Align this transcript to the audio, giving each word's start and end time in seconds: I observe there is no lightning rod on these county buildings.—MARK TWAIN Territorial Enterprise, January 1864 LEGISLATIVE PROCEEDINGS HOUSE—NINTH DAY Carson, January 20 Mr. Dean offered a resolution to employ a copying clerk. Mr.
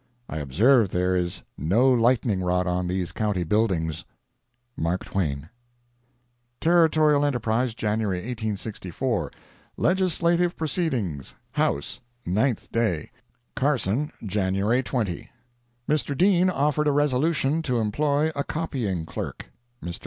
I 0.27 0.37
observe 0.37 0.89
there 0.89 1.15
is 1.15 1.43
no 1.59 1.91
lightning 1.91 2.41
rod 2.41 2.65
on 2.65 2.87
these 2.87 3.11
county 3.11 3.43
buildings.—MARK 3.43 5.05
TWAIN 5.05 5.49
Territorial 6.59 7.23
Enterprise, 7.23 7.75
January 7.75 8.17
1864 8.17 9.31
LEGISLATIVE 9.77 10.57
PROCEEDINGS 10.57 11.35
HOUSE—NINTH 11.51 12.71
DAY 12.71 13.11
Carson, 13.55 14.11
January 14.25 14.81
20 14.81 15.29
Mr. 15.87 16.17
Dean 16.17 16.49
offered 16.49 16.87
a 16.87 16.91
resolution 16.91 17.61
to 17.61 17.77
employ 17.79 18.31
a 18.35 18.43
copying 18.43 19.05
clerk. 19.05 19.51
Mr. 19.85 19.99